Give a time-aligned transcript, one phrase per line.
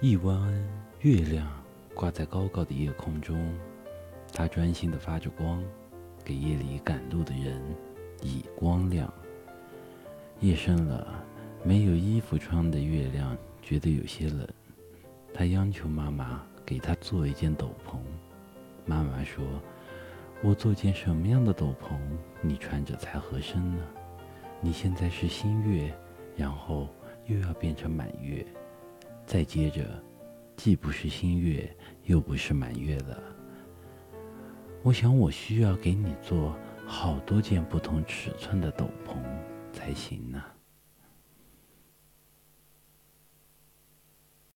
[0.00, 0.52] 一弯
[1.00, 1.48] 月亮
[1.94, 3.56] 挂在高高的夜空中，
[4.32, 5.62] 它专心的发着光，
[6.24, 7.62] 给夜里赶路的人
[8.20, 9.12] 以光亮。
[10.40, 11.24] 夜深了，
[11.62, 14.46] 没有衣服穿的月亮觉得有些冷，
[15.32, 17.96] 他央求妈妈给他做一件斗篷。
[18.84, 19.42] 妈妈说
[20.42, 21.96] ：“我做件什么样的斗篷，
[22.42, 23.82] 你穿着才合身呢？
[24.60, 25.94] 你现在是新月，
[26.36, 26.88] 然后
[27.26, 28.44] 又要变成满月，
[29.26, 30.02] 再接着，
[30.56, 31.68] 既不是新月，
[32.04, 33.22] 又不是满月了。
[34.82, 36.54] 我想我需要给你做
[36.86, 39.16] 好多件不同尺寸的斗篷
[39.72, 40.42] 才行呢。”